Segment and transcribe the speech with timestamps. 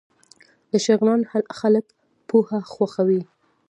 [0.71, 1.21] د شغنان
[1.59, 1.85] خلک
[2.27, 3.21] پوهه خوښوي